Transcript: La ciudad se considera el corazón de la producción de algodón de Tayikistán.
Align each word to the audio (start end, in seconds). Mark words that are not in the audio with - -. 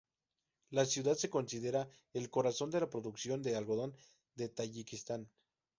La 0.71 0.83
ciudad 0.85 1.13
se 1.15 1.29
considera 1.29 1.87
el 2.13 2.31
corazón 2.31 2.71
de 2.71 2.79
la 2.79 2.89
producción 2.89 3.43
de 3.43 3.55
algodón 3.55 3.95
de 4.33 4.49
Tayikistán. 4.49 5.29